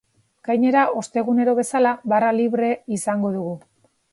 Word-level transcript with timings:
Gainera, 0.47 0.85
ostegunero 1.01 1.53
bezala, 1.61 1.93
barra 2.15 2.33
libre 2.39 2.73
izango 2.99 3.35
dugu. 3.37 3.57